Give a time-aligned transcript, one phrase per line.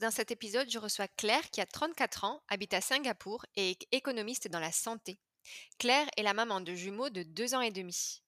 [0.00, 3.86] dans cet épisode, je reçois Claire qui a 34 ans, habite à Singapour et est
[3.92, 5.18] économiste dans la santé.
[5.78, 8.22] Claire est la maman de jumeaux de 2 ans et demi.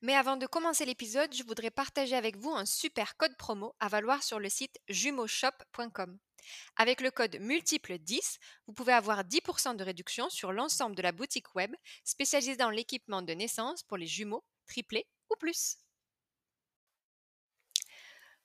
[0.00, 3.88] Mais avant de commencer l'épisode, je voudrais partager avec vous un super code promo à
[3.88, 6.18] valoir sur le site jumeauxshop.com.
[6.76, 11.12] Avec le code multiple 10, vous pouvez avoir 10% de réduction sur l'ensemble de la
[11.12, 11.74] boutique web
[12.04, 15.76] spécialisée dans l'équipement de naissance pour les jumeaux, triplés ou plus.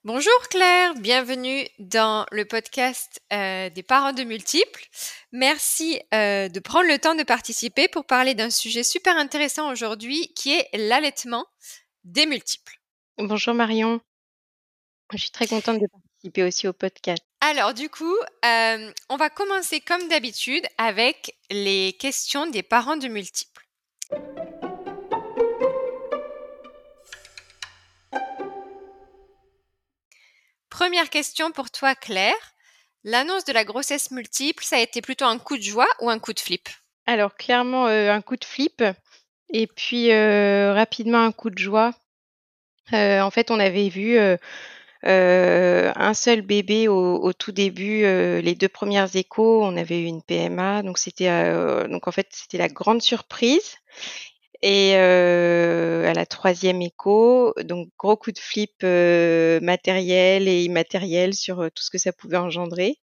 [0.05, 4.85] Bonjour Claire, bienvenue dans le podcast euh, des parents de multiples.
[5.31, 10.33] Merci euh, de prendre le temps de participer pour parler d'un sujet super intéressant aujourd'hui
[10.35, 11.45] qui est l'allaitement
[12.03, 12.81] des multiples.
[13.17, 14.01] Bonjour Marion,
[15.13, 17.23] je suis très contente de participer aussi au podcast.
[17.39, 23.07] Alors du coup, euh, on va commencer comme d'habitude avec les questions des parents de
[23.07, 23.65] multiples.
[30.73, 32.33] Première question pour toi, Claire.
[33.03, 36.17] L'annonce de la grossesse multiple, ça a été plutôt un coup de joie ou un
[36.17, 36.67] coup de flip?
[37.05, 38.83] Alors, clairement, euh, un coup de flip.
[39.49, 41.93] Et puis, euh, rapidement, un coup de joie.
[42.91, 44.17] Euh, en fait, on avait vu
[45.03, 48.01] un seul bébé au, tout début,
[48.41, 50.81] les deux premières échos, on avait eu une PMA.
[50.81, 50.97] Donc,
[51.87, 53.75] donc en fait, c'était la grande surprise.
[54.65, 58.83] Et à la troisième écho, donc gros coup de flip
[59.61, 62.97] matériel et immatériel sur tout ce que ça pouvait engendrer.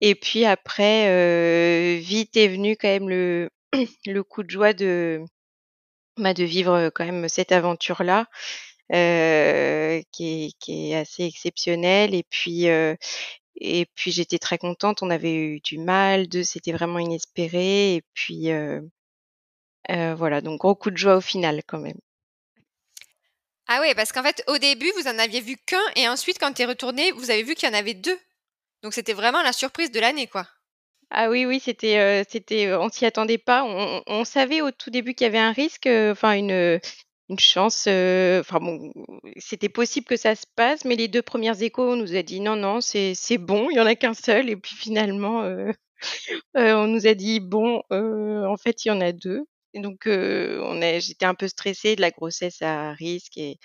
[0.00, 3.50] Et puis après, vite est venu quand même le,
[4.06, 5.20] le coup de joie de,
[6.16, 8.26] bah, de vivre quand même cette aventure-là,
[8.90, 12.14] qui, est, qui est assez exceptionnelle.
[12.14, 12.66] Et puis,
[13.56, 15.02] et puis j'étais très contente.
[15.02, 17.96] On avait eu du mal, c'était vraiment inespéré.
[17.96, 18.50] Et puis,
[20.16, 21.98] voilà, donc gros coup de joie au final quand même.
[23.72, 26.52] Ah oui, parce qu'en fait, au début, vous en aviez vu qu'un, et ensuite, quand
[26.52, 28.18] tu es retourné, vous avez vu qu'il y en avait deux.
[28.82, 30.46] Donc c'était vraiment la surprise de l'année, quoi.
[31.10, 33.64] Ah oui, oui, c'était, c'était, on s'y attendait pas.
[33.64, 36.80] On, savait au tout début qu'il y avait un risque, enfin une,
[37.28, 37.82] une chance.
[37.86, 38.92] Enfin bon,
[39.36, 42.40] c'était possible que ça se passe, mais les deux premières échos, on nous a dit
[42.40, 44.50] non, non, c'est, c'est bon, il y en a qu'un seul.
[44.50, 45.42] Et puis finalement,
[46.54, 49.44] on nous a dit bon, en fait, il y en a deux.
[49.74, 53.58] Donc, on j'étais un peu stressée de la grossesse à risque et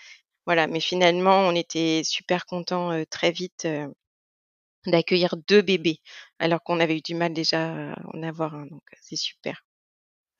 [0.45, 0.67] voilà.
[0.67, 3.67] Mais finalement, on était super contents très vite
[4.85, 5.99] d'accueillir deux bébés,
[6.39, 8.65] alors qu'on avait eu du mal déjà à en avoir un.
[8.67, 9.63] Donc, c'est super.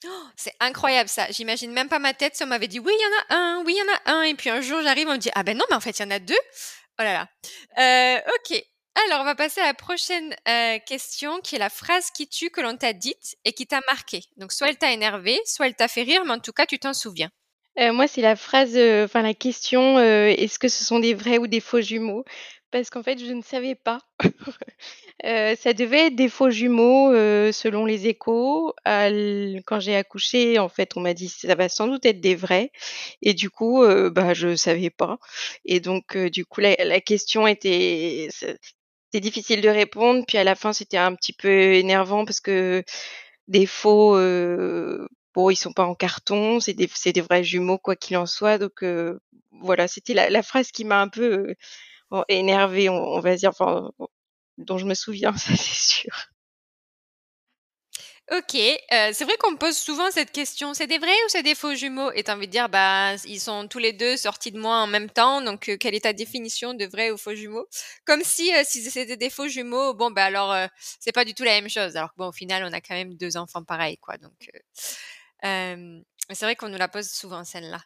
[0.05, 1.31] Oh, c'est incroyable ça.
[1.31, 3.63] J'imagine même pas ma tête si on m'avait dit oui, il y en a un,
[3.65, 4.23] oui, il y en a un.
[4.23, 6.03] Et puis un jour, j'arrive, on me dit ah ben non, mais en fait, il
[6.03, 6.35] y en a deux.
[6.99, 7.27] Oh là
[7.77, 8.23] là.
[8.39, 8.63] ok.
[9.03, 12.49] Alors, on va passer à la prochaine euh, question, qui est la phrase qui tue
[12.49, 14.23] que l'on t'a dite et qui t'a marqué.
[14.37, 16.79] Donc, soit elle t'a énervé, soit elle t'a fait rire, mais en tout cas, tu
[16.79, 17.29] t'en souviens.
[17.77, 21.37] Euh, moi, c'est la phrase, euh, enfin la question, est-ce que ce sont des vrais
[21.39, 22.23] ou des faux jumeaux?
[22.71, 23.99] Parce qu'en fait, je ne savais pas.
[25.57, 27.11] ça devait être des faux jumeaux
[27.51, 28.73] selon les échos.
[28.85, 32.71] quand j'ai accouché, en fait, on m'a dit ça va sans doute être des vrais.
[33.21, 35.19] Et du coup, bah, je savais pas.
[35.65, 38.29] Et donc, du coup, la, la question était,
[39.05, 40.23] c'était difficile de répondre.
[40.27, 42.83] Puis à la fin, c'était un petit peu énervant parce que
[43.47, 47.77] des faux, euh, bon, ils sont pas en carton, c'est des, c'est des vrais jumeaux
[47.77, 48.57] quoi qu'il en soit.
[48.57, 49.19] Donc euh,
[49.51, 51.55] voilà, c'était la, la, phrase qui m'a un peu
[52.13, 53.91] euh, énervée, on, on, va dire, enfin,
[54.57, 56.13] dont je me souviens, ça c'est sûr.
[58.31, 61.43] Ok, euh, c'est vrai qu'on me pose souvent cette question, c'est des vrais ou c'est
[61.43, 62.11] des faux jumeaux?
[62.13, 64.87] Et tu envie de dire, bah, ils sont tous les deux sortis de moi en
[64.87, 67.67] même temps, donc euh, quelle est ta définition de vrai ou faux jumeaux?
[68.03, 70.55] Comme si, euh, si c'était des faux jumeaux, bon, bah alors,
[70.99, 71.95] c'est pas du tout la même chose.
[71.95, 74.17] Alors au final, on a quand même deux enfants pareils, quoi.
[74.17, 74.33] Donc,
[75.43, 77.79] c'est vrai qu'on nous la pose souvent, celle-là.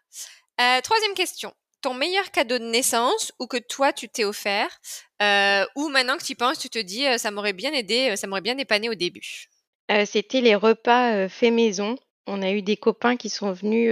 [0.82, 1.54] troisième question.
[1.82, 4.70] Ton meilleur cadeau de naissance ou que toi tu t'es offert,
[5.76, 8.42] ou maintenant que tu y penses, tu te dis, ça m'aurait bien aidé, ça m'aurait
[8.42, 9.48] bien dépanné au début?
[10.06, 11.96] C'était les repas, faits maison.
[12.28, 13.92] On a eu des copains qui sont venus,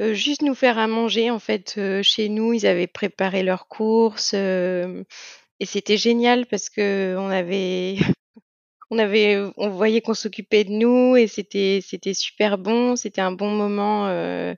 [0.00, 2.52] juste nous faire à manger en fait, chez nous.
[2.52, 7.96] Ils avaient préparé leurs courses, et c'était génial parce qu'on avait
[8.90, 13.32] On avait on voyait qu'on s'occupait de nous et c'était c'était super bon, c'était un
[13.32, 14.56] bon moment, heu,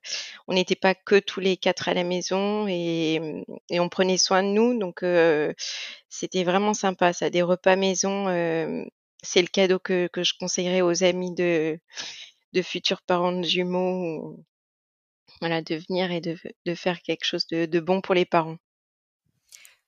[0.48, 4.42] on n'était pas que tous les 4 à la maison et et on prenait soin
[4.42, 5.54] de nous donc heu,
[6.10, 8.28] c'était vraiment sympa ça, des repas maison,
[9.22, 11.78] c'est le cadeau que que je conseillerais aux amis de
[12.54, 14.44] de futurs parents de jumeaux
[15.40, 18.58] voilà, de venir et de de faire quelque chose de de bon pour les parents.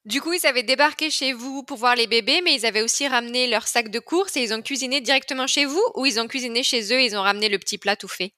[0.04, 3.06] Du coup, ils avaient débarqué chez vous pour voir les bébés, mais ils avaient aussi
[3.08, 5.82] ramené leur sac de courses et ils ont cuisiné directement chez vous?
[5.94, 8.32] Ou ils ont cuisiné chez eux, ils ont ramené le petit plat tout fait?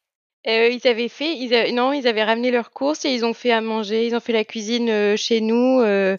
[0.47, 3.35] Heu, ils avaient fait ils a non, ils avaient ramené leurs courses et ils ont
[3.35, 6.19] fait à manger, ils ont fait la cuisine, heu, chez nous, heu, hem,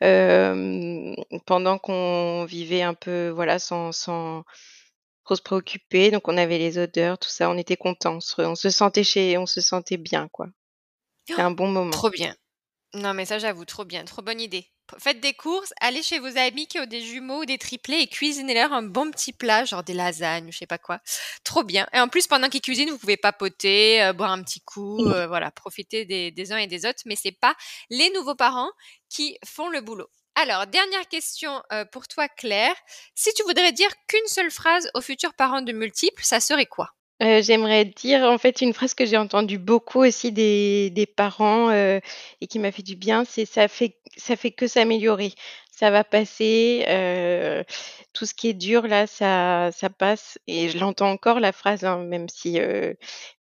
[0.00, 4.44] pendant qu'on vivait un peu, voilà, sans sans
[5.24, 8.42] trop se préoccuper, donc on avait les odeurs, tout ça, on était contents, on se
[8.42, 10.48] on se sentait chez on se sentait bien, quoi.
[11.26, 11.90] C'était un bon moment.
[11.90, 12.34] Trop bien.
[12.94, 14.68] Non, mais ça, j'avoue, trop bien, trop bonne idée.
[14.98, 18.06] Faites des courses, allez chez vos amis qui ont des jumeaux ou des triplés et
[18.06, 21.00] cuisinez-leur un bon petit plat, genre des lasagnes ou je sais pas quoi.
[21.42, 24.60] Trop bien et en plus, pendant qu'ils cuisinent, vous pouvez papoter, heu, boire un petit
[24.60, 27.54] coup, heu, voilà, profiter des des uns et des autres, mais c'est pas
[27.90, 28.70] les nouveaux parents
[29.08, 30.08] qui font le boulot.
[30.36, 32.74] Alors, dernière question, heu, pour toi, Claire.
[33.14, 36.90] Si tu voudrais dire qu'une seule phrase aux futurs parents de multiples, ça serait quoi?
[37.22, 41.70] Heu, j'aimerais dire, en fait, une phrase que j'ai entendue beaucoup aussi des des parents,
[41.70, 42.00] heu
[42.40, 45.32] et qui m'a fait du bien, c'est: «Ça fait ça fait que s'améliorer.
[45.70, 47.64] Ça va passer, heu,
[48.12, 51.84] tout ce qui est dur là, ça ça passe» et je l'entends encore la phrase,
[51.84, 52.58] hein, même si,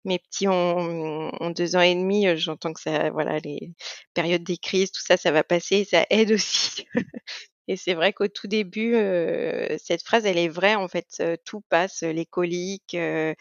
[0.05, 3.71] mes petits ont ont 2 ans et demi, j'entends que ça voilà, les
[4.13, 6.85] périodes des crises, tout ça, ça va passer, ça aide aussi
[7.73, 11.37] et c'est vrai qu'au tout début, heu, cette phrase, elle est vraie, en fait, heu,
[11.45, 13.35] tout passe, les coliques, heu,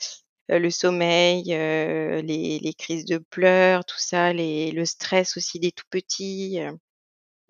[0.50, 5.86] le sommeil, les les crises de pleurs, tout ça, les le stress aussi des tout
[5.90, 6.60] petits,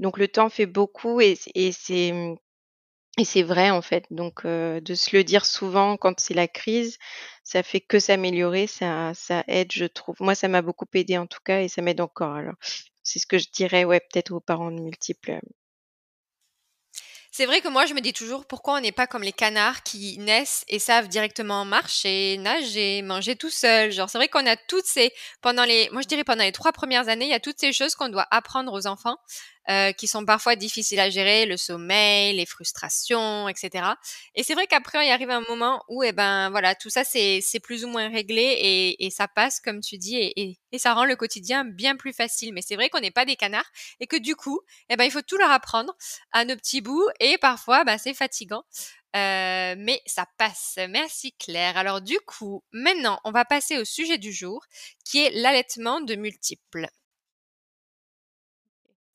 [0.00, 2.36] donc le temps fait beaucoup et et c'est, mmh
[3.18, 6.48] et c'est vrai, en fait, donc heu, de se le dire souvent quand c'est la
[6.48, 6.98] crise,
[7.44, 10.16] ça fait que s'améliorer, ça ça aide, je trouve.
[10.20, 12.54] Moi, ça m'a beaucoup aidé, en tout cas et ça m'aide encore, alors.
[13.04, 15.40] C'est ce que je dirais, ouais, peut-être aux parents de multiples, heu
[17.32, 19.84] C'est vrai que moi, je me dis toujours: «Pourquoi on n'est pas comme les canards
[19.84, 24.56] qui naissent et savent directement marcher, nager, manger tout seuls?» genre, c'est vrai qu'on a
[24.56, 27.38] toutes ces pendant les moi, je dirais pendant les 3 premières années, il y a
[27.40, 29.16] toutes ces choses qu'on doit apprendre aux enfants,
[29.68, 33.96] heu, qui sont parfois difficiles à gérer, le sommeil, les frustrations et cetera
[34.34, 37.40] et c'est vrai qu'après, il arrive un moment où et ben, voilà, tout ça, c'est
[37.62, 41.04] plus ou moins réglé et et ça passe comme tu dis et et ça rend
[41.04, 43.70] le quotidien bien plus facile, mais c'est vrai qu'on n'est pas des canards
[44.00, 45.94] et que du coup et ben, il faut tout leur apprendre
[46.32, 48.62] à nos petits bouts et parfois, bah, c'est fatigant,
[49.16, 50.78] heu, mais ça passe.
[50.88, 51.76] Merci Claire.
[51.76, 54.64] Alors du coup, maintenant, on va passer au sujet du jour
[55.04, 56.88] qui est l'allaitement de multiples.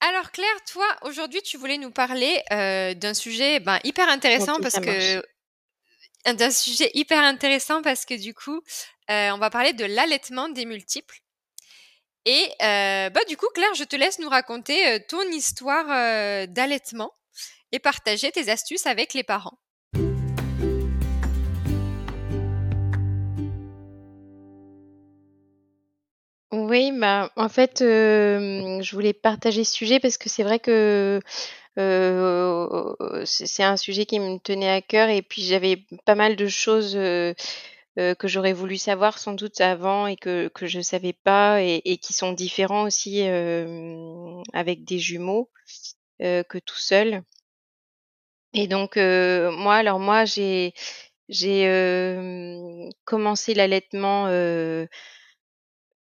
[0.02, 4.80] Alors Claire, toi, aujourd'hui, tu voulais nous parler, heu, d'un sujet, ben, hyper intéressant parce
[4.80, 5.24] que
[6.26, 8.58] d'un sujet hyper intéressant parce que du coup,
[9.10, 11.20] heu, on va parler de l'allaitement des multiples
[12.26, 15.86] et bah, du coup, Claire, je te laisse nous raconter, ton histoire,
[16.48, 17.12] d'allaitement
[17.72, 19.60] et partager tes astuces avec les parents.
[26.76, 31.22] Oui, bah, en fait, hem, je voulais partager ce sujet parce que c'est vrai que,
[31.80, 36.48] heu, c'est un sujet qui me tenait à cœur et puis j'avais pas mal de
[36.48, 37.34] choses, heu,
[37.96, 42.12] que j'aurais voulu savoir sans doute avant et que que je savais pas et qui
[42.14, 43.22] sont différents aussi,
[44.54, 45.50] avec des jumeaux,
[46.20, 47.24] que tout seul.
[48.54, 50.74] Et donc moi alors moi j'ai
[51.30, 51.66] j'ai,
[53.06, 54.28] commencé l'allaitement,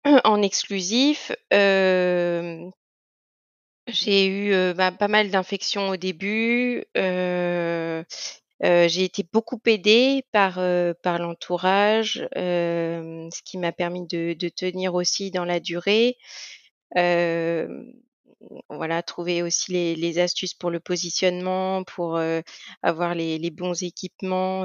[0.25, 1.33] en exclusif,
[3.89, 8.05] j'ai eu, bah, pas mal d'infections au début, j'ai
[9.05, 10.55] été beaucoup aidée par,
[11.03, 16.17] par l'entourage, ce qui m'a permis de tenir aussi dans la durée.
[18.69, 22.21] Voilà, trouver aussi les astuces pour le positionnement, pour,
[22.83, 24.65] avoir les bons équipements,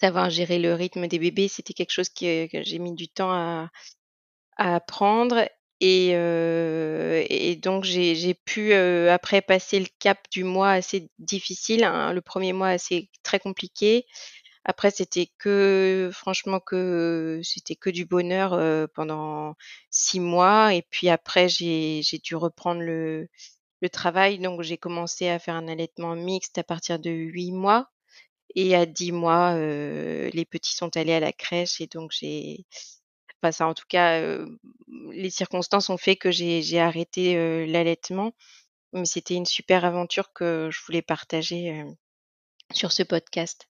[0.00, 3.70] savoir gérer le rythme des bébés, c'était quelque chose que j'ai mis du temps à
[4.58, 5.48] à apprendre
[5.80, 11.84] et heu et donc j'ai pu, heu, après passer le cap du mois assez difficile,
[11.84, 14.06] hein, le 1er mois assez très compliqué.
[14.66, 19.54] Après c'était que franchement que c'était que du bonheur, heu, pendant
[19.90, 23.28] 6 mois et puis après j'ai dû reprendre le
[23.82, 27.88] le travail donc j'ai commencé à faire un allaitement mixte à partir de 8 mois
[28.54, 32.64] et à 10 mois, les petits sont allés à la crèche et donc j'ai
[33.42, 34.20] enfin ça en tout cas,
[35.12, 38.32] les circonstances ont fait que j'ai arrêté, l'allaitement,
[38.92, 41.84] mais c'était une super aventure que je voulais partager,
[42.72, 43.69] sur ce podcast.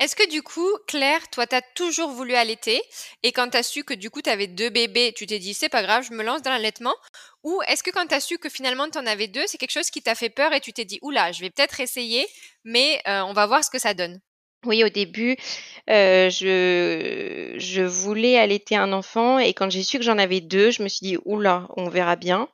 [0.00, 2.80] Est-ce que du coup, Claire, toi, tu as toujours voulu allaiter
[3.24, 5.54] et quand tu as su que du coup, tu avais 2 bébés, tu t'es dit:
[5.54, 6.94] «C'est pas grave, je me lance dans l'allaitement»?
[7.42, 9.72] Ou est-ce que quand tu as su que finalement tu en avais 2, c'est quelque
[9.72, 12.26] chose qui t'a fait peur et tu t'es dit: «Ouh là, je vais peut-être essayer,
[12.64, 14.20] mais heu, on va voir ce que ça donne»?
[14.66, 15.32] Oui, au début,
[15.90, 20.82] heu, je voulais allaiter un enfant et quand j'ai su que j'en avais 2, je
[20.84, 22.48] me suis dit: «Ouh là, on verra bien».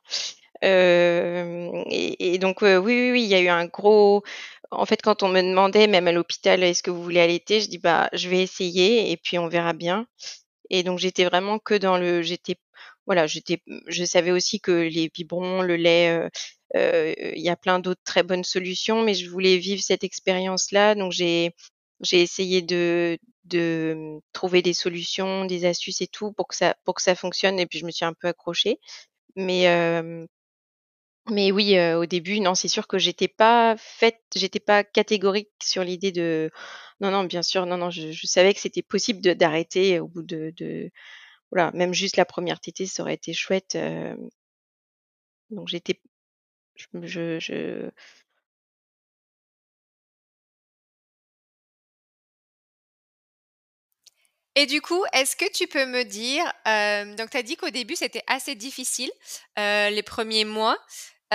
[0.61, 4.23] Hem et donc oui, oui, oui, il y a eu un gros
[4.71, 7.69] en fait, quand on me demandait, même à l'hôpital: «Est-ce que vous voulez allaiter?» je
[7.69, 10.07] dis: «Bah, je vais essayer et puis on verra bien»
[10.71, 12.55] et donc j'étais vraiment que dans le j'étais
[13.07, 16.29] voilà, j'étais je savais aussi que les biberons, le lait, heu
[16.77, 20.95] heu, il y a plein d'autres très bonnes solutions, mais je voulais vivre cette expérience-là,
[20.95, 21.51] donc j'ai
[22.01, 26.75] j'ai essayé de de, mmh, trouver des solutions, des astuces et tout pour que ça
[26.85, 28.79] pour que ça fonctionne et puis je me suis un peu accrochée.
[29.35, 30.27] Mais hem,
[31.29, 35.83] mais oui, au début, non, c'est sûr que j'étais pas faite j'étais pas catégorique sur
[35.83, 36.51] l'idée de
[37.01, 40.53] non, non, bien sûr, non, non, je savais que c'était possible d'arrêter au bout de
[41.51, 43.77] voilà, même juste la première tétée, ça aurait été chouette,
[45.49, 45.99] donc j'étais
[46.75, 47.89] je je
[54.55, 56.45] Et du coup, est-ce que tu peux me dire,
[57.17, 59.11] donc tu as dit qu'au début c'était assez difficile,
[59.57, 60.77] les premiers mois,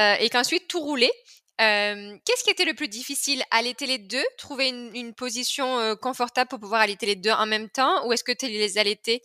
[0.00, 1.12] heu, et qu'ensuite tout roulait.
[1.58, 3.42] Hem, qu'est-ce qui était le plus difficile?
[3.50, 7.68] Allaiter les 2, Trouver une position, heu, confortable pour pouvoir allaiter les 2 en même
[7.68, 8.06] temps?
[8.06, 9.20] Ou est-ce que tu les allaitais,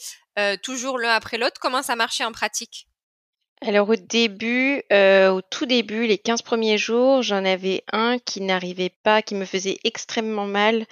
[0.63, 1.62] toujours l'un après l'autre?
[1.62, 2.88] Comment ça marchait en pratique?
[3.62, 8.91] Alors au début, au tout début, les 15 premiers jours, j'en avais un qui n'arrivait
[9.03, 10.86] pas, qui me faisait extrêmement mal.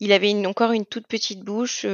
[0.00, 1.86] Il avait encore une toute petite bouche,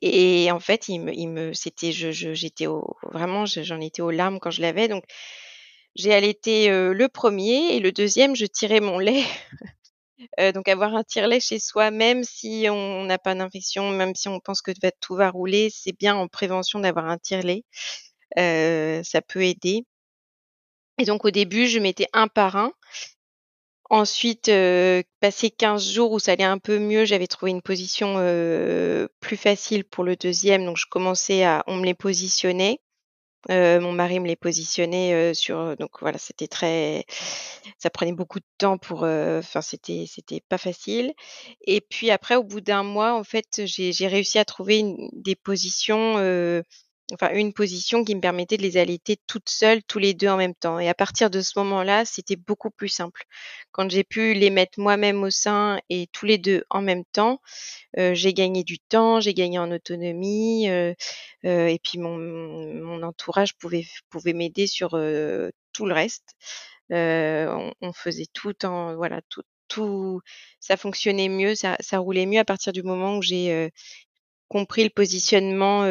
[0.00, 2.66] et en fait, il me c'était j'étais
[3.12, 5.04] vraiment, je j'en étais aux larmes quand je l'avais donc
[5.94, 9.24] j'ai allaité, heu, le premier et le deuxième, je tirais mon lait.
[10.38, 14.28] Heu, donc avoir un tire-lait chez soi, même si on n'a pas d'infection, même si
[14.28, 17.64] on pense que tout va rouler, c'est bien en prévention d'avoir un tire-lait.
[18.36, 19.84] Ça peut aider
[20.96, 22.72] et donc au début, je mettais un par un.
[23.90, 28.16] Ensuite, heu, passé 15 jours où ça allait un peu mieux, j'avais trouvé une position,
[28.18, 32.80] heu, plus facile pour le deuxième, donc je commençais à on me les positionnait.
[33.50, 37.04] Heu, mon mari me les positionnait, heu, sur, heu donc voilà, c'était très
[37.78, 41.12] ça prenait beaucoup de temps pour, enfin c'était c'était pas facile.
[41.66, 46.18] Et puis après au bout d'un mois, en fait, j'ai réussi à trouver des positions,
[47.34, 50.54] une position qui me permettait de les allaiter toutes seules, tous les 2 en même
[50.54, 53.24] temps et à partir de ce moment-là, c'était beaucoup plus simple.
[53.72, 57.40] Quand j'ai pu les mettre moi-même au sein et tous les 2 en même temps,
[57.98, 60.94] Heu, j'ai gagné du temps, j'ai gagné en autonomie, heu
[61.44, 63.84] heu et puis mon entourage pouvait
[64.34, 64.90] m'aider sur,
[65.72, 66.34] tout le reste.
[66.90, 70.20] On faisait tout en voilà, tout tout
[70.60, 73.70] ça fonctionnait mieux, ça roulait mieux à partir du moment où j'ai,
[74.52, 75.84] compris le positionnement,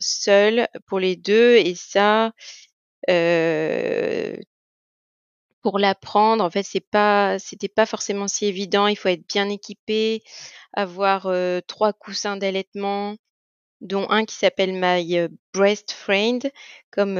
[0.00, 2.32] seul pour les 2 et ça,
[3.10, 4.38] heu,
[5.62, 8.86] pour l'apprendre, en fait, c'est pas c'était pas forcément si évident.
[8.86, 10.22] Il faut être bien équipé,
[10.74, 11.28] avoir,
[11.66, 13.16] 3 coussins d'allaitement
[13.82, 16.50] dont un qui s'appelle My, Breast Friend
[16.92, 17.16] comme,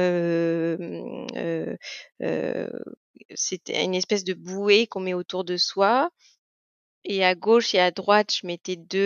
[3.35, 6.09] c'était une espèce de bouée qu'on met autour de soi
[7.05, 8.99] et à gauche et à droite, je mettais 2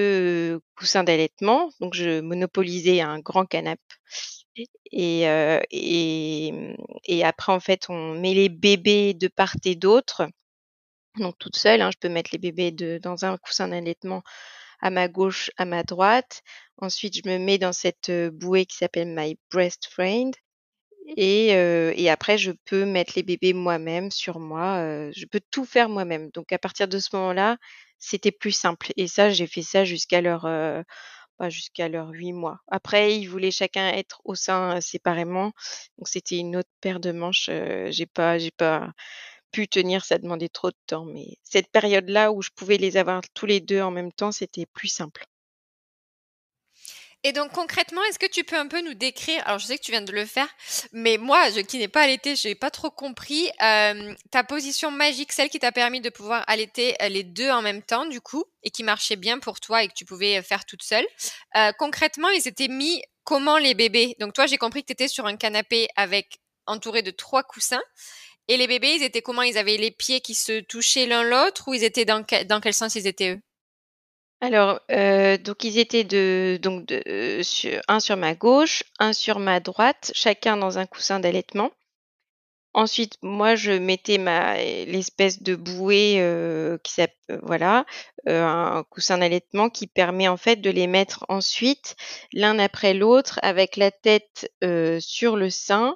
[0.56, 3.82] heu, coussins d'allaitement, donc je monopolisais un grand canapé
[4.92, 5.28] et?
[5.28, 6.76] heu et mmh
[7.08, 10.28] et après en fait, on met les bébés de part et d'autre,
[11.20, 14.24] donc toute seule, hein, je peux mettre les bébés de dans un coussin d'allaitement
[14.82, 16.44] à ma gauche, à ma droite.
[16.80, 20.34] Ensuite, je me mets dans cette, bouée qui s'appelle My Breast Friend
[21.18, 25.42] et heu et après je peux mettre les bébés moi-même sur moi, heu, je peux
[25.52, 26.30] tout faire moi-même.
[26.34, 27.58] Donc à partir de ce moment-là,
[28.00, 30.84] c'était plus simple et ça, j'ai fait ça jusqu'à leurs, heu,
[31.40, 32.60] bah, jusqu'à leurs 8 mois.
[32.70, 35.54] Après, ils voulaient chacun être au sein, séparément,
[35.98, 38.92] donc c'était une autre paire de manches, heu, j'ai pas j'ai pas
[39.52, 43.22] pu tenir, ça demandait trop de temps, mais cette période-là où je pouvais les avoir
[43.36, 45.26] tous les 2 en même temps, c'était plus simple.
[47.28, 49.84] Et donc concrètement, est-ce que tu peux un peu nous décrire alors je sais que
[49.84, 50.48] tu viens de le faire,
[50.92, 55.32] mais moi, je qui n'ai pas allaité, j'ai pas trop compris, hem, ta position magique,
[55.32, 58.44] celle qui t'a permis de pouvoir allaiter, heu, les 2 en même temps du coup
[58.62, 61.06] et qui marchait bien pour toi et que tu pouvais, heu, faire toute seule.
[61.80, 64.16] Concrètement, ils étaient mis comment les bébés?
[64.20, 67.82] Donc toi, j'ai compris que tu étais sur un canapé avec entouré de 3 coussins
[68.50, 69.42] et les bébés, ils étaient comment?
[69.44, 72.74] Ils avaient les pieds qui se touchaient l'un l'autre ou ils étaient dans dans quel
[72.76, 73.42] sens ils étaient eux?
[74.42, 76.90] Alors, heu, donc ils étaient de donc
[77.44, 81.72] su un sur ma gauche, un sur ma droite, chacun dans un coussin d'allaitement.
[82.74, 87.14] Ensuite, moi, je mettais ma l'espèce de bouée, heu, qui s'app
[87.44, 87.86] voilà,
[88.28, 91.96] un coussin d'allaitement qui permet en fait de les mettre ensuite
[92.34, 94.52] l'un après l'autre avec la tête,
[95.00, 95.96] sur le sein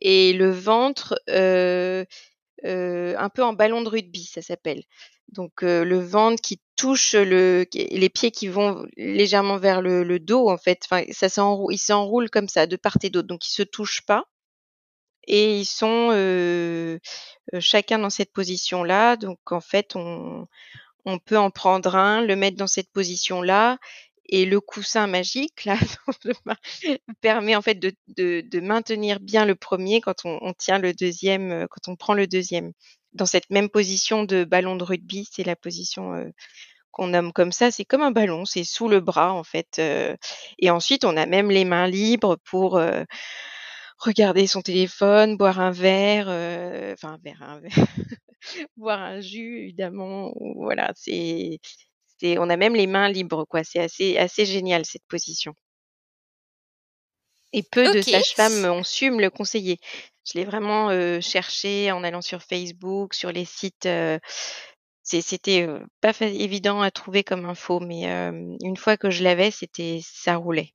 [0.00, 1.20] et le ventre,
[2.64, 4.82] heu, un peu en ballon de rugby, ça s'appelle.
[5.28, 10.18] Donc heu, le ventre qui touche le les pieds qui vont légèrement vers le le
[10.20, 13.46] dos en fait, enfin ça s'enroule ils s'enroulent comme ça de part et d'autre, donc
[13.46, 14.24] ils se touchent pas
[15.26, 16.98] et ils sont, heu,
[17.60, 19.16] chacun dans cette position-là.
[19.16, 20.46] Donc en fait, on
[21.06, 23.78] on peut en prendre un, le mettre dans cette position-là
[24.28, 25.76] et le coussin magique là
[27.22, 31.90] permet en fait de maintenir bien le 1er quand on tient le 2e, heu, quand
[31.92, 32.72] on prend le 2e.
[33.14, 36.32] Dans cette même position de ballon de rugby, c'est la position, heu,
[36.92, 37.70] qu'on nomme comme ça.
[37.72, 40.16] C'est comme un ballon, c'est sous le bras en fait, heu
[40.60, 42.80] et ensuite on a même les mains libres pour,
[43.98, 46.28] regarder son téléphone, boire un verre,
[46.94, 47.72] enfin un verre, un verre,
[48.76, 51.60] boire un jus évidemment voilà, c'est
[52.20, 55.54] c'est on a même les mains libres quoi, c'est assez assez génial cette position.
[57.52, 59.78] Et peu de sages-femmes ont su me le conseiller.
[60.26, 63.88] Je l'ai vraiment, heu, cherché en allant sur Facebook, sur les sites,
[65.02, 65.66] c'est c'était,
[66.02, 68.04] pas évident à trouver comme info, mais
[68.62, 70.74] une fois que je l'avais, c'était ça roulait.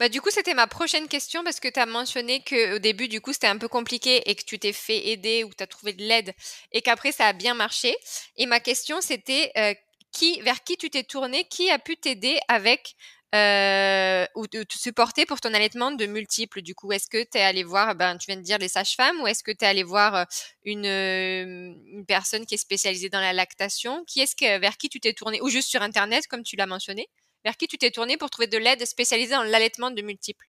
[0.00, 3.20] Bah, du coup, c'était ma prochaine question parce que tu as mentionné qu'au début, du
[3.20, 5.92] coup, c'était un peu compliqué et que tu t'es fait aider ou tu as trouvé
[5.92, 6.32] de l'aide
[6.72, 7.94] et qu'après ça a bien marché
[8.36, 9.74] et ma question c'était, heu,
[10.10, 11.44] qui vers qui tu t'es tournée?
[11.48, 12.94] Qui a pu t'aider avec,
[13.36, 16.60] heu, ou te te supporter pour ton allaitement de multiples?
[16.62, 16.90] Du coup?
[16.92, 19.44] Est-ce que tu es allée voir, ben, tu viens de dire les sages-femmes ou est-ce
[19.44, 20.24] que tu es allée voir, heu,
[20.64, 24.04] une, une personne qui est spécialisée dans la lactation?
[24.08, 25.40] Qui est-ce que vers qui tu t'es tournée?
[25.40, 27.08] Ou juste sur internet comme tu l'as mentionné?
[27.44, 30.46] Vers qui tu t'es tournée pour trouver de l'aide spécialisée dans l'allaitement de multiples?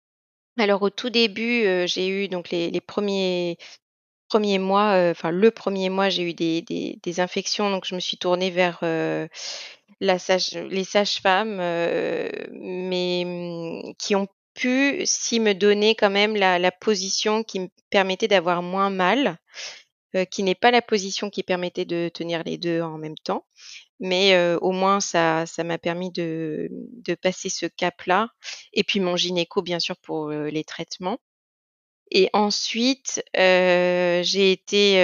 [0.58, 3.58] Alors au tout début, heu, j'ai eu donc les les 1ers
[4.30, 8.18] 1ers mois, heu, enfin le 1er mois, j'ai eu des infections donc je me suis
[8.18, 8.80] tournée vers,
[10.20, 11.58] sage les sages-femmes,
[12.52, 17.70] mais mmh, qui ont pu si me donner quand même la la position qui me
[17.92, 19.38] permettait d'avoir moins mal,
[20.32, 23.46] qui n'est pas la position qui permettait de tenir les 2 en même temps,
[24.02, 28.30] mais heu, au moins ça ça m'a permis de de passer ce cap-là
[28.74, 31.20] et puis mon gynéco bien sûr pour, les traitements.
[32.12, 34.98] Et ensuite, heu, j'ai été,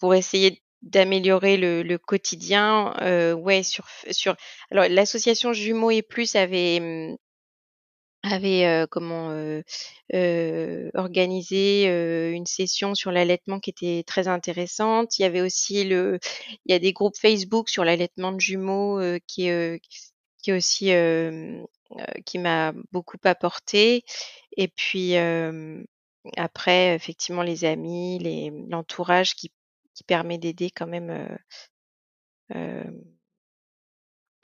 [0.00, 2.94] pour essayer d'améliorer le le quotidien,
[3.36, 4.36] ouais sur sur
[4.70, 7.16] alors l'association Jumeaux et Plus avait, mmh
[8.22, 9.62] avait, comment, heu
[10.14, 11.86] heu, organisé,
[12.32, 15.18] une session sur l'allaitement qui était très intéressante.
[15.18, 16.18] Il y avait aussi le
[16.66, 19.48] il y a des groupes Facebook sur l'allaitement de jumeaux, qui,
[20.42, 20.92] qui aussi,
[22.26, 24.04] qui m'a beaucoup apporté
[24.56, 25.14] et puis,
[26.36, 29.52] après effectivement les amis, les l'entourage qui
[29.94, 31.38] qui permet d'aider quand même,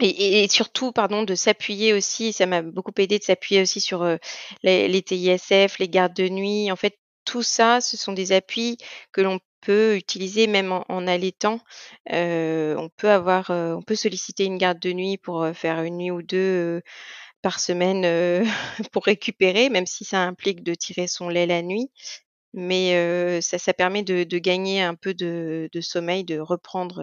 [0.01, 4.03] et et surtout pardon de s'appuyer aussi, ça m'a beaucoup aidé de s'appuyer aussi sur,
[4.05, 4.19] heu,
[4.63, 6.71] les les TISF, les gardes de nuit.
[6.71, 8.79] En fait, tout ça, ce sont des appuis
[9.13, 11.61] que l'on peut utiliser même en en allaitant.
[12.13, 15.79] Heu, on peut avoir, heu, on peut solliciter une garde de nuit pour, heu, faire
[15.81, 16.83] 1 nuit ou 2, heu,
[17.43, 18.05] par semaine,
[18.93, 21.91] pour récupérer, même si ça implique de tirer son lait la nuit.
[22.55, 27.03] Mais ça ça permet de de gagner un peu de de sommeil, de reprendre,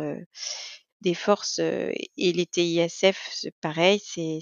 [1.01, 4.39] des forces, et les TISF, pareil, c'est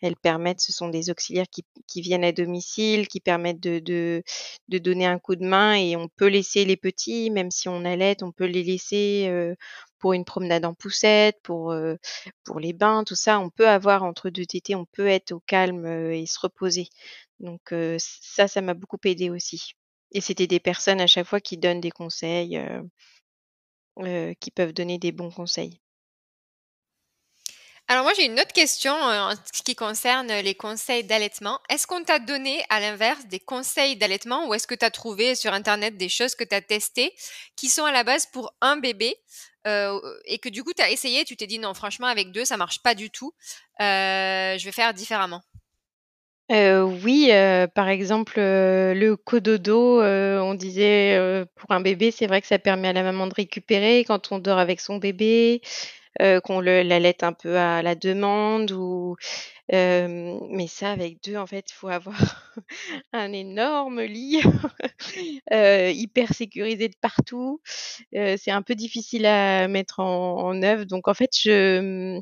[0.00, 4.22] elles permettent ce sont des auxiliaires qui qui viennent à domicile, qui permettent de de
[4.68, 7.84] de donner un coup de main et on peut laisser les petits, même si on
[7.84, 9.54] allaite, on peut les laisser, heu,
[10.00, 11.98] pour une promenade en poussette, pour, heu,
[12.44, 13.38] pour les bains, tout ça.
[13.40, 16.88] On peut avoir entre 2 tétés, on peut être au calme, heu et se reposer.
[17.40, 19.72] Donc ça, ça m'a beaucoup aidé aussi
[20.14, 22.58] et c'était des personnes à chaque fois qui donnent des conseils,
[24.00, 25.80] heu, qui peuvent donner des bons conseils?
[27.88, 31.58] Alors moi, j'ai une autre question, heu, en ce qui concerne, heu, les conseils d'allaitement.
[31.68, 35.34] Est-ce qu'on t'a donné à l'inverse des conseils d'allaitement ou est-ce que tu as trouvé
[35.34, 37.12] sur internet des choses que tu as testées,
[37.56, 39.16] qui sont à la base pour un bébé,
[39.66, 42.56] et que du coup tu as essayé, tu t'es dit: «Non franchement avec 2 ça
[42.56, 43.32] marche pas du tout,
[43.78, 45.42] je vais faire différemment»?
[46.52, 52.10] Heu, oui, heu, par exemple, heu, le cododo, heu, on disait, heu, pour un bébé,
[52.10, 54.96] c'est vrai que ça permet à la maman de récupérer quand on dort avec son
[54.98, 55.62] bébé,
[56.20, 59.16] heu, qu'on le l'allaite un peu à la demande ou
[59.72, 62.16] mais ça avec 2 en fait, faut avoir
[63.12, 64.42] un énorme lit,
[65.52, 67.60] hyper sécurisé de partout,
[68.16, 70.84] heu, c'est un peu difficile à mettre en œuvre.
[70.84, 72.20] Donc en fait je,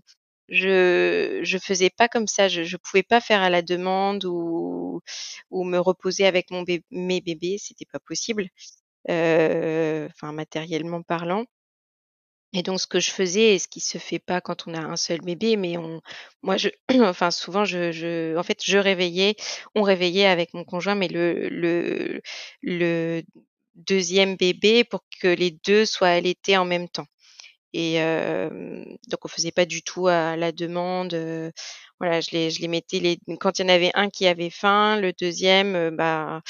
[0.51, 5.65] je je faisais pas comme ça, je je pouvais pas faire à la demande ou
[5.65, 8.49] me reposer avec mon bé mes bébés, c'était pas possible,
[9.11, 11.47] heu, enfin matériellement parlant.
[12.53, 14.81] Et donc ce que je faisais et ce qui se fait pas quand on a
[14.81, 16.01] un seul bébé, mais on
[16.43, 16.57] moi
[17.03, 19.37] enfin souvent en fait je réveillais
[19.77, 21.49] on réveillait avec mon conjoint, mais le
[22.63, 23.23] le
[23.77, 27.07] 2e bébé pour que les 2 soient allaités en même temps
[27.75, 31.53] et hem, donc on faisait pas du tout à la demande, heu,
[32.01, 34.51] voilà, je les je les mettais les quand il y en avait un qui avait
[34.51, 36.43] faim, le 2e, heu, bah,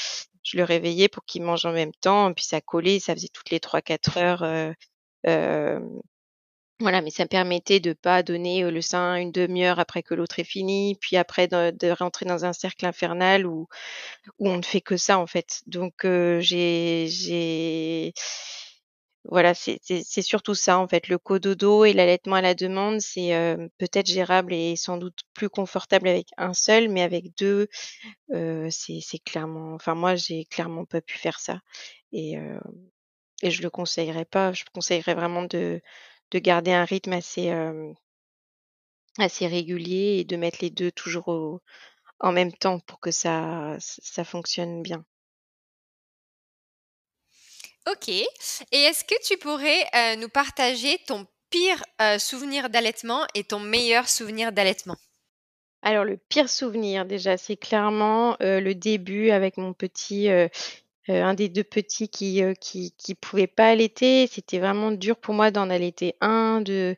[0.43, 3.51] je le réveillais pour qu'il mange en même temps, puis ça collait, ça faisait toutes
[3.51, 4.43] les 3-4 heures,
[6.81, 10.39] voilà, mais ça me permettait de pas donner, le sein 1/2 heure après que l'autre
[10.39, 13.67] ait fini, puis après de de rentrer dans un cercle infernal où
[14.39, 15.61] où on ne fait que ça, en fait.
[15.67, 15.93] Donc
[16.41, 18.13] j'ai j'ai
[19.25, 19.79] voilà, c'est
[20.21, 24.53] surtout ça, en fait, le cododo et l'allaitement à la demande, c'est, heu, peut-être gérable
[24.53, 27.67] et sans doute plus confortable avec un seul, mais avec 2,
[28.33, 31.59] heu, c'est clairement enfin moi, j'ai clairement pas pu faire ça
[32.13, 32.59] et heu
[33.43, 34.53] et je le conseillerais pas.
[34.53, 35.81] Je conseillerais vraiment de
[36.31, 37.95] de garder un rythme assez, hem
[39.17, 41.61] assez régulier et de mettre les 2 toujours au
[42.19, 43.77] en même temps pour que ça
[44.25, 45.05] fonctionne bien.
[47.87, 48.25] OK et
[48.71, 54.09] est-ce que tu pourrais, heu, nous partager ton pire, heu, souvenir d'allaitement et ton meilleur
[54.09, 54.97] souvenir d'allaitement?
[55.83, 60.27] Alors le pire souvenir déjà, c'est clairement, heu, le début avec mon petit,
[61.09, 64.27] un des 2 petits qui, heu, qui pouvait pas allaiter.
[64.27, 66.95] C'était vraiment dur pour moi d'en allaiter un, de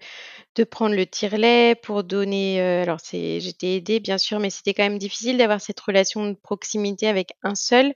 [0.56, 5.00] de prendre le tire-lait pour donner, alors j'étais aidée bien sûr, mais c'était quand même
[5.00, 7.94] difficile d'avoir cette relation de proximité avec un seul,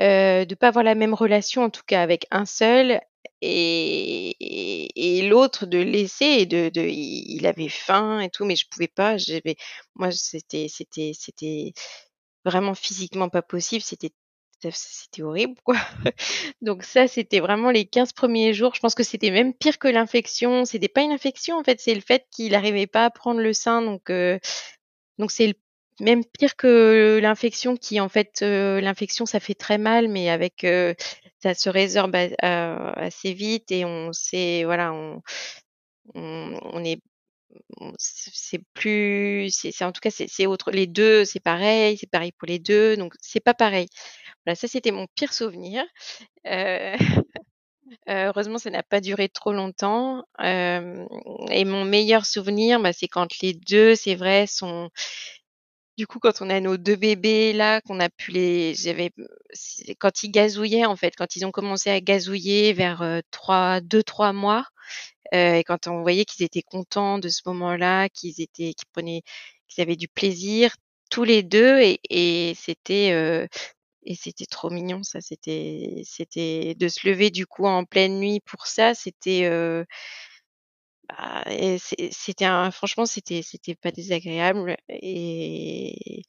[0.00, 3.00] heu, de pas avoir la même relation en tout cas avec un seul
[3.42, 8.56] et et et l'autre de laisser et de de il avait faim et tout, mais
[8.56, 9.56] je pouvais pas, j'avais
[9.96, 11.72] moi c'était c'était c'était
[12.44, 14.12] vraiment physiquement pas possible, c'était
[14.72, 15.76] c'était horrible quoi.
[16.62, 18.74] Donc ça, c'était vraiment les 15 premiers jours.
[18.76, 20.64] Je pense que c'était même pire que l'infection.
[20.66, 23.52] C'était pas une infection en fait, c'est le fait qu'il arrivait pas à prendre le
[23.54, 24.38] sein donc heu,
[25.18, 25.54] donc c'est l
[26.00, 30.64] même pire que l'infection qui en fait, heu, l'infection ça fait très mal, mais avec,
[30.64, 30.94] heu,
[31.42, 35.22] ça se résorbe assez vite et on sait voilà, on
[36.14, 37.00] on est
[37.98, 40.70] c'est plus c'est en tout cas c'est autre.
[40.72, 43.86] Les 2 c'est pareil, c'est pareil pour les 2 donc c'est pas pareil.
[44.46, 45.84] Voilà, ça c'était mon pire souvenir,
[46.46, 46.94] heu,
[48.08, 51.06] heureusement ça n'a pas duré trop longtemps, hem
[51.50, 54.90] et mon meilleur souvenir, bah, c'est quand les 2 c'est vrai sont
[56.02, 59.12] du coup, quand on a nos 2 bébés là, qu'on a pu les j'avais
[60.00, 64.32] quand ils gazouillaient en fait, quand ils ont commencé à gazouiller vers, heu, 3 2-3
[64.32, 64.64] mois,
[65.34, 69.22] heu et quand on voyait qu'ils étaient contents de ce moment-là, qu'ils étaient qu'ils prenaient
[69.68, 70.74] qu'ils avaient du plaisir
[71.10, 73.48] tous les 2 et c'était, heu
[74.06, 78.40] et c'était trop mignon ça, c'était c'était de se lever du coup en pleine nuit
[78.46, 79.44] pour ça, c'était,
[81.08, 81.44] bah
[82.12, 86.22] c'était un franchement c'était c'était pas désagréable et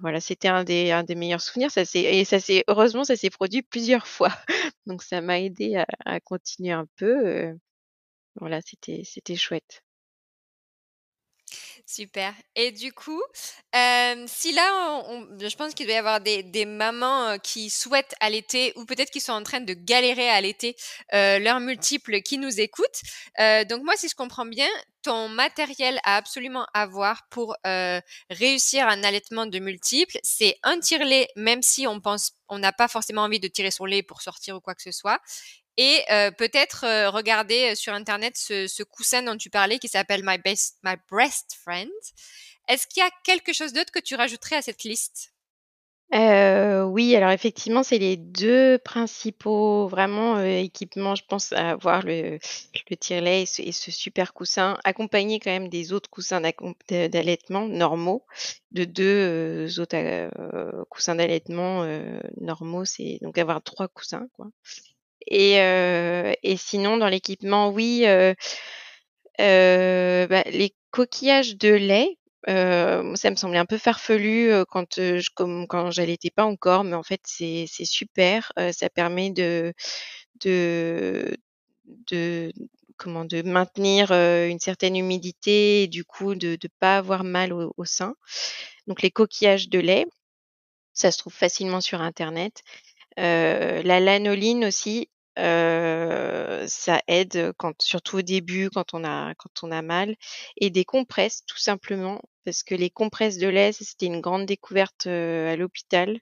[0.00, 1.70] voilà, c'était un des meilleurs souvenirs.
[1.70, 4.30] Ça et ça s'est heureusement ça s'est produit plusieurs fois
[4.86, 7.58] donc ça m'a aidée à continuer un peu, heu,
[8.40, 9.82] voilà, c'était c'était chouette.
[11.92, 13.20] Super et du coup,
[13.72, 15.02] hem, si là
[15.40, 19.18] je pense qu'il doit y avoir des mamans, heu, qui souhaitent allaiter ou peut-être qui
[19.20, 20.76] sont en train de galérer à allaiter,
[21.12, 23.00] heu, leurs multiples qui nous écoutent.
[23.68, 24.68] Donc moi si je comprends bien,
[25.02, 27.56] ton matériel à absolument avoir pour,
[28.30, 32.88] réussir un allaitement de multiples, c'est un tire-lait, même si on pense on n'a pas
[32.88, 35.20] forcément envie de tirer son lait pour sortir ou quoi que ce soit
[35.82, 40.22] et heu, peut-être, heu, regarder, heu, sur internet ce coussin dont tu parlais qui s'appelle
[40.24, 40.78] My Best
[41.10, 41.90] Breast Friend.
[42.68, 45.32] Est-ce qu'il y a quelque chose d'autre que tu rajouterais à cette liste?
[46.92, 52.38] Oui, alors effectivement, c'est les 2 principaux vraiment, équipements, je pense à avoir le
[52.90, 58.26] le tire-lait et ce super coussin, accompagné quand même des autres coussins d'allaitement normaux,
[58.72, 59.96] de 2, heu, autres,
[60.90, 61.84] coussins d'allaitement,
[62.40, 64.26] normaux, c'est donc avoir 3 coussins
[65.26, 65.56] et
[66.42, 68.04] et sinon dans l'équipement, oui,
[69.38, 75.66] bah, les coquillages de lait, moi ça me semblait un peu farfelu, quand, je comm
[75.68, 79.72] quand j'allaitais pas encore, mais en fait c'est super, ça permet de
[80.44, 81.36] de
[82.08, 82.52] de
[82.98, 83.24] comment?
[83.24, 87.84] De maintenir, une certaine humidité et du coup de de pas avoir mal au au
[87.84, 88.14] sein.
[88.86, 90.06] Donc les coquillages de lait,
[90.94, 92.62] ça se trouve facilement sur internet.
[93.16, 99.70] La lanoline aussi, Heu, ça aide, quand surtout au début, quand on a quand on
[99.70, 100.16] a mal
[100.56, 105.06] et des compresses tout simplement, parce que les compresses de lait, c'était une grande découverte,
[105.06, 106.18] à l'hôpital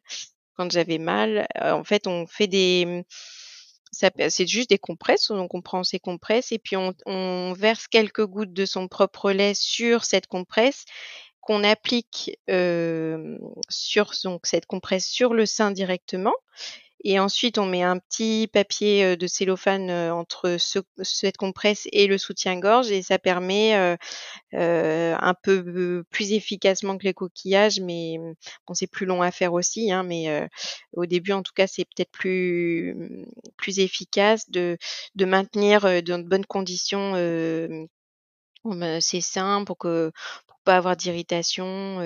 [0.57, 1.46] quand j'avais mal.
[1.61, 3.05] En fait, on fait des,
[3.92, 8.24] c'est juste des compresses, donc on prend ces compresses et puis on on verse quelques
[8.27, 10.85] gouttes de son propre lait sur cette compresse
[11.48, 12.38] qu'on applique,
[13.70, 16.34] sur donc cette compresse sur le sein directement
[17.04, 22.18] et ensuite on met un petit papier, de cellophane, entre ce cette compresse et le
[22.18, 23.72] soutien-gorge et ça permet,
[24.52, 28.18] un peu plus efficacement que les coquillages, mais
[28.66, 30.46] bon c'est plus long à faire aussi, hein, mais
[30.92, 32.94] au début en tout cas c'est peut-être plus,
[33.56, 34.76] plus efficace de
[35.14, 37.14] de maintenir, dans de bonnes conditions,
[39.00, 40.12] ses seins pour que
[40.46, 41.98] pour pas avoir d'irritation,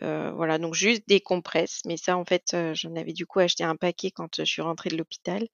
[0.00, 3.76] voilà donc juste des compresses, mais ça en fait, j'en avais du coup acheté un
[3.76, 5.46] paquet quand, je suis rentrée de l'hôpital.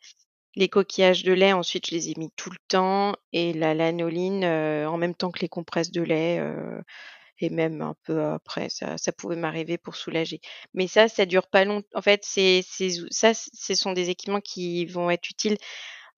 [0.56, 4.44] Les coquillages de lait ensuite je les ai mis tout le temps et la lanoline,
[4.44, 6.42] en même temps que les compresses de lait,
[7.40, 10.40] et même un peu après ça ça pouvait m'arriver pour soulager.
[10.74, 12.62] Mais ça, ça dure pas long en fait, c'est
[13.10, 15.56] ça, ce sont des équipements qui vont être utiles,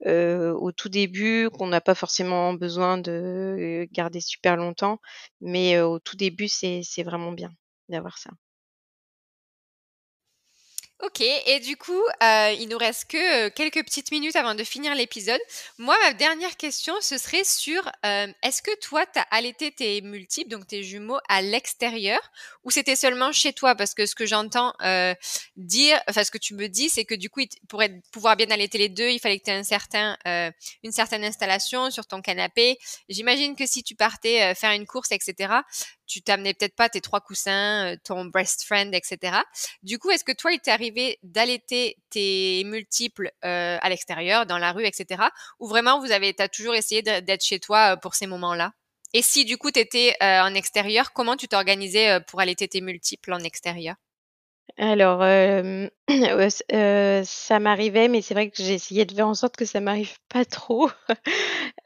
[0.06, 5.00] heu, au tout début, qu'on n'a pas forcément besoin de garder super longtemps,
[5.40, 7.50] mais heu, au tout début, c'est vraiment bien
[7.88, 8.30] d'avoir ça.
[11.02, 14.62] OK et du coup, heu, il nous reste que, heu, quelques petites minutes avant de
[14.64, 15.40] finir l'épisode.
[15.78, 20.02] Moi, ma dernière question, ce serait sur, hem, est-ce que toi, tu as allaité tes
[20.02, 22.20] multiples, donc tes jumeaux, à l'extérieur
[22.64, 23.74] ou c'était seulement chez toi?
[23.74, 25.14] Parce que ce que j'entends, heu,
[25.56, 27.82] dire enfin ce que tu me dis, c'est que du coup, pour
[28.12, 30.50] pouvoir bien allaiter les 2, il fallait que tu aies un certain, heu,
[30.84, 32.78] une certaine installation sur ton canapé.
[33.08, 35.64] J'imagine que si tu partais, faire une course et cetera,
[36.10, 39.44] tu t'amenais peut-être pas tes 3 coussins, heu, ton breast friend et cetera.
[39.82, 44.58] Du coup, est-ce que toi, il t'est arrivé d'allaiter tes multiples, heu, à l'extérieur, dans
[44.58, 45.30] la rue et cetera?
[45.60, 48.72] Ou vraiment vous avez as toujours essayé d'être chez toi, heu, pour ces moments-là?
[49.14, 52.80] Et si du coup tu étais, heu, en extérieur, comment tu t'organisais, pour allaiter tes
[52.80, 53.96] multiples en extérieur?
[54.78, 55.22] Alors,
[56.50, 59.64] c heu, ça m'arrivait, mais c'est vrai que j'ai essayé de faire en sorte que
[59.64, 60.90] ça m'arrive pas trop.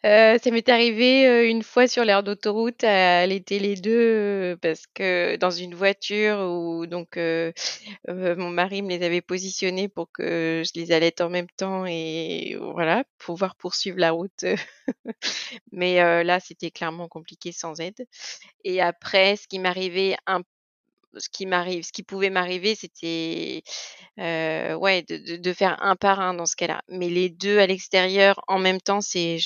[0.04, 4.86] Heu, ça m'est arrivé, une fois sur l'aire d'autoroute à allaiter les 2, heu, parce
[4.94, 7.16] que dans une voiture où donc
[8.08, 12.56] mon mari me les avait positionnés pour que je les allaite en même temps et
[12.60, 14.44] voilà, pouvoir poursuivre la route.
[15.72, 18.06] Mais là, c'était clairement compliqué sans aide
[18.64, 20.42] et après ce qui m'arrivait un
[21.18, 23.62] ce qui m'arrive ce qui pouvait m'arriver, c'était,
[24.18, 26.82] ouais, de faire un par un dans ce cas-là.
[26.88, 29.38] Mais les 2 à l'extérieur en même temps, c'est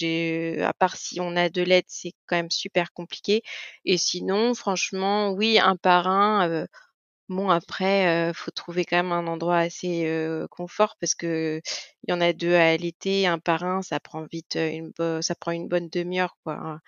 [0.63, 3.43] à part si on a de l'aide, c'est quand même super compliqué
[3.85, 6.67] et sinon franchement, oui, un par un,
[7.31, 10.07] bon après, heu, faut trouver quand même un endroit assez,
[10.51, 11.63] confort parce qu'il
[12.09, 15.53] y en a 2 à allaiter, un par un, ça prend vite, une ça prend
[15.53, 16.81] une bonne 1/2 heure quoi,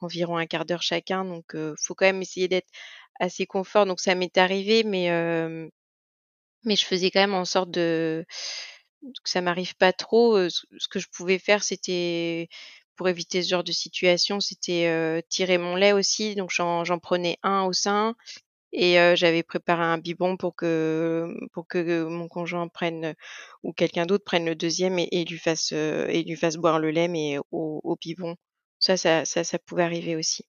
[0.00, 2.68] environ un 1/4 d'heure chacun donc faut quand même essayer d'être
[3.20, 5.08] assez confort donc ça m'est arrivé mais
[6.64, 8.24] mais je faisais quand même en sorte de
[9.24, 12.48] que ça m'arrive pas trop, ce que je pouvais faire, c'était
[12.96, 17.64] pour éviter ce genre de situation, c'était, tirer mon lait aussi donc j'en prenais un
[17.64, 18.14] au sein
[18.72, 23.14] et j'avais préparé un biberon pour que pour que mon conjoint prenne
[23.64, 27.08] ou quelqu'un d'autre prenne le 2e et lui fasse, et lui fasse boire le lait
[27.08, 27.96] mais au au.
[28.80, 30.44] Ça ça ça ça pouvait arriver aussi.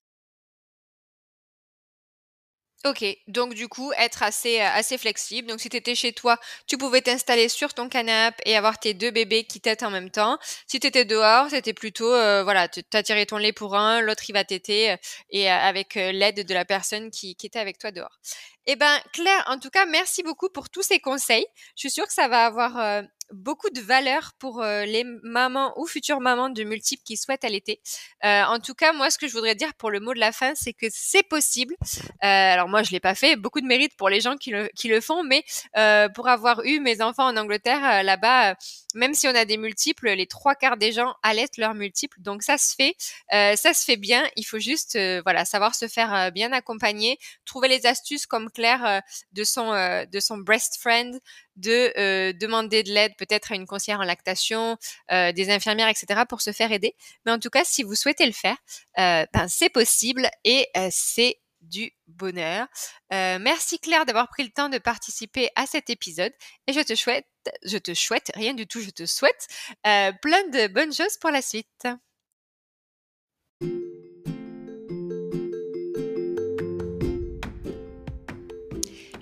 [2.86, 5.48] OK, donc du coup, être assez, heu, assez flexible.
[5.48, 9.10] Donc si tu chez toi, tu pouvais t'installer sur ton canapé et avoir tes 2
[9.10, 10.38] bébés qui tètent en même temps.
[10.68, 14.34] Si tu dehors, c'était plutôt, heu, voilà, tu tiré ton lait pour un, l'autre il
[14.34, 14.98] va téter, heu
[15.30, 18.20] et avec, l'aide de la personne qui était avec toi dehors.
[18.66, 21.46] Et ben, Claire, en tout cas, merci beaucoup pour tous ces conseils.
[21.76, 25.74] Je suis sûre que ça va avoir, heu, beaucoup de valeur pour, heu, les mamans
[25.78, 27.82] ou futures mamans de multiples qui souhaitent allaiter.
[28.24, 30.32] Heu, en tout cas, moi, ce que je voudrais dire pour le mot de la
[30.32, 31.76] fin, c'est que c'est possible.
[31.82, 34.70] Heu, alors moi, je l'ai pas fait, beaucoup de mérite pour les gens qui le
[34.76, 35.44] qui le font, mais
[35.78, 38.56] heu, pour avoir eu mes enfants en Angleterre, heu, là-bas,
[38.94, 42.18] même si on a des multiples, les 3/4 des gens allaitent leurs multiples.
[42.22, 42.96] Donc ça se fait,
[43.32, 44.24] ça se fait bien.
[44.38, 49.02] Il faut juste, voilà, savoir se faire, bien accompagner, trouver les astuces comme Claire, heu,
[49.34, 51.20] de son, heu, de breast friend,
[51.56, 54.78] de, heu, demander de l'aide peut-être à une conseillère en lactation,
[55.10, 56.96] des infirmières et cetera pour se faire aider.
[57.26, 58.58] Mais en tout cas, si vous souhaitez le faire,
[58.98, 62.68] ben, c'est possible et c'est du bonheur.
[63.14, 66.34] Heu, merci Claire d'avoir pris le temps de participer à cet épisode
[66.68, 67.26] et je te chouette
[67.66, 69.48] je te chouette, rien du tout, je te souhaite,
[69.84, 71.88] plein de bonnes choses pour la suite.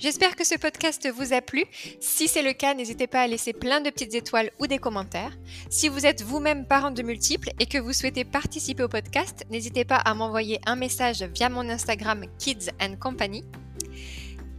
[0.01, 1.63] J'espère que ce podcast vous a plu.
[1.99, 5.37] Si c'est le cas, n'hésitez pas à laisser plein de petites étoiles ou des commentaires.
[5.69, 9.85] Si vous êtes vous-même parent de multiples et que vous souhaitez participer au podcast, n'hésitez
[9.85, 13.45] pas à m'envoyer un message via mon Instagram Kids and Company.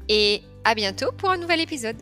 [0.09, 1.97] Et à bientôt pour un nouvel épisode.